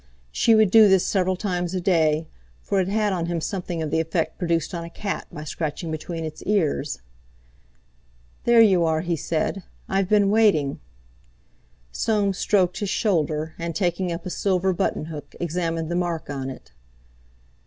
[0.31, 2.27] She would do this several times a day,
[2.59, 5.91] for it had on him something of the effect produced on a cat by scratching
[5.91, 7.01] between its ears.
[8.45, 9.61] "There you are!" he said.
[9.87, 10.79] "I've been waiting."
[11.91, 16.49] Soames stroked his shoulder, and, taking up a silver button hook, examined the mark on
[16.49, 16.71] it.